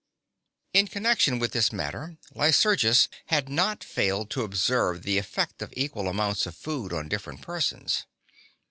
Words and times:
In 0.73 0.87
connection 0.87 1.37
with 1.37 1.51
this 1.51 1.71
matter, 1.71 2.17
Lycurgus 2.33 3.07
had 3.27 3.49
not 3.49 3.83
failed 3.83 4.31
to 4.31 4.41
observe 4.41 5.03
the 5.03 5.19
effect 5.19 5.61
of 5.61 5.71
equal 5.77 6.07
amounts 6.07 6.47
of 6.47 6.55
food 6.55 6.91
on 6.91 7.07
different 7.07 7.41
persons. 7.43 8.07